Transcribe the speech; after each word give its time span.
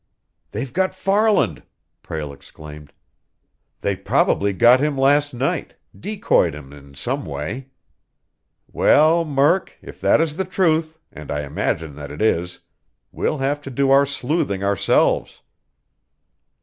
"They've 0.49 0.73
got 0.73 0.95
Farland!" 0.95 1.61
Prale 2.01 2.33
exclaimed. 2.33 2.91
"They 3.81 3.95
probably 3.95 4.51
got 4.51 4.79
him 4.79 4.97
last 4.97 5.31
night, 5.31 5.75
decoyed 5.95 6.55
him 6.55 6.73
in 6.73 6.95
some 6.95 7.23
way. 7.23 7.67
Well, 8.65 9.23
Murk, 9.25 9.77
if 9.79 10.01
that 10.01 10.19
is 10.19 10.37
the 10.37 10.43
truth, 10.45 10.97
and 11.11 11.29
I 11.29 11.43
imagine 11.43 11.93
that 11.97 12.09
it 12.09 12.19
is, 12.19 12.61
we'll 13.11 13.37
have 13.37 13.61
to 13.61 13.69
do 13.69 13.91
our 13.91 14.07
sleuthing 14.07 14.63
ourselves." 14.63 15.43